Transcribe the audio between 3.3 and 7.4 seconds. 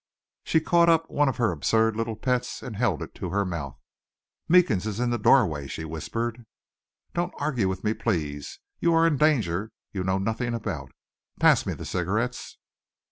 mouth. "Meekins is in the doorway," she whispered. "Don't